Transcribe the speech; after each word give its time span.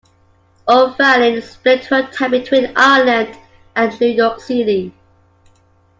O'Faolain 0.67 1.43
split 1.43 1.85
her 1.85 2.07
time 2.11 2.31
between 2.31 2.73
Ireland 2.75 3.37
and 3.75 4.01
New 4.01 4.07
York 4.07 4.39
City. 4.39 4.91